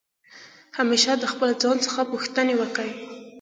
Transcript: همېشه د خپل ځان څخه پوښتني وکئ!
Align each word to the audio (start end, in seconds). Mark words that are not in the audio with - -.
همېشه 0.77 1.11
د 1.17 1.23
خپل 1.33 1.49
ځان 1.61 1.77
څخه 1.85 2.01
پوښتني 2.11 2.53
وکئ! 2.57 2.91